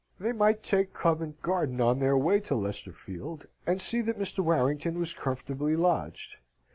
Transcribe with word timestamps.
They 0.19 0.31
might 0.31 0.63
take 0.63 0.93
Covent 0.95 1.43
Garden 1.43 1.79
on 1.79 1.99
their 1.99 2.17
way 2.17 2.39
to 2.39 2.55
Leicester 2.55 2.91
Field, 2.91 3.45
and 3.67 3.79
see 3.79 4.01
that 4.01 4.17
Mr. 4.17 4.39
Warrington 4.39 4.97
was 4.97 5.13
comfortably 5.13 5.75
lodged. 5.75 6.37